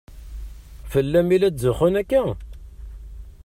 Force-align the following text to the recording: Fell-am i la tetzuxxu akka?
Fell-am 0.91 1.29
i 1.35 1.37
la 1.37 1.49
tetzuxxu 1.53 1.89
akka? 2.01 2.21